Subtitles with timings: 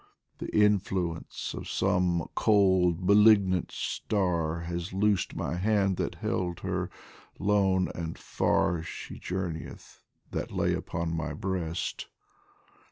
[0.39, 6.89] The influence of some cold malignant star Has loosed my hand that held her,
[7.37, 10.01] lone and far She journeyeth
[10.31, 12.07] that lay upon my breast.